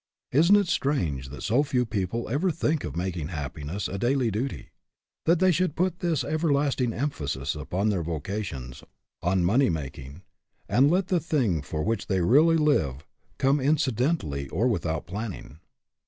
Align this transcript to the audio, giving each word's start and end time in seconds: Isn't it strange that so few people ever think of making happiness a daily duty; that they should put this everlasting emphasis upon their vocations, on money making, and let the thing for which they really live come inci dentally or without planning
Isn't 0.31 0.55
it 0.55 0.67
strange 0.67 1.29
that 1.29 1.43
so 1.43 1.61
few 1.61 1.85
people 1.85 2.27
ever 2.27 2.49
think 2.49 2.83
of 2.83 2.95
making 2.95 3.27
happiness 3.27 3.87
a 3.87 3.99
daily 3.99 4.31
duty; 4.31 4.71
that 5.25 5.37
they 5.37 5.51
should 5.51 5.75
put 5.75 5.99
this 5.99 6.23
everlasting 6.23 6.91
emphasis 6.91 7.53
upon 7.53 7.89
their 7.89 8.01
vocations, 8.01 8.83
on 9.21 9.43
money 9.45 9.69
making, 9.69 10.23
and 10.67 10.89
let 10.89 11.09
the 11.09 11.19
thing 11.19 11.61
for 11.61 11.83
which 11.83 12.07
they 12.07 12.19
really 12.21 12.57
live 12.57 13.05
come 13.37 13.59
inci 13.59 13.91
dentally 13.93 14.49
or 14.51 14.67
without 14.67 15.05
planning 15.05 15.59